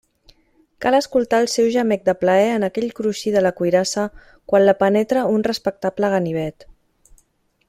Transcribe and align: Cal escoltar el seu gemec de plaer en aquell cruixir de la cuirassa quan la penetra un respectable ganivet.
Cal 0.85 0.95
escoltar 0.99 1.41
el 1.43 1.49
seu 1.55 1.67
gemec 1.75 2.07
de 2.09 2.15
plaer 2.23 2.49
en 2.55 2.67
aquell 2.69 2.89
cruixir 3.01 3.35
de 3.37 3.45
la 3.49 3.53
cuirassa 3.61 4.09
quan 4.53 4.67
la 4.69 4.77
penetra 4.83 5.29
un 5.37 5.49
respectable 5.53 6.15
ganivet. 6.19 6.71